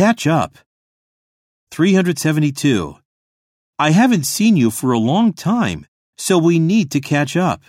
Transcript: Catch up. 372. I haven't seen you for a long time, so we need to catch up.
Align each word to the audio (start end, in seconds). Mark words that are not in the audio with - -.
Catch 0.00 0.26
up. 0.26 0.56
372. 1.72 2.96
I 3.78 3.90
haven't 3.90 4.24
seen 4.24 4.56
you 4.56 4.70
for 4.70 4.92
a 4.92 4.98
long 4.98 5.34
time, 5.34 5.86
so 6.16 6.38
we 6.38 6.58
need 6.58 6.90
to 6.92 7.00
catch 7.00 7.36
up. 7.36 7.60